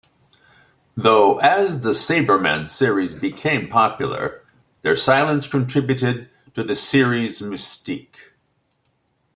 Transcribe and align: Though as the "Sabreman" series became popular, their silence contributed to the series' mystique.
Though 0.97 1.37
as 1.41 1.81
the 1.81 1.91
"Sabreman" 1.91 2.67
series 2.67 3.13
became 3.13 3.67
popular, 3.69 4.43
their 4.81 4.95
silence 4.95 5.45
contributed 5.47 6.27
to 6.55 6.63
the 6.63 6.75
series' 6.75 7.39
mystique. 7.39 8.31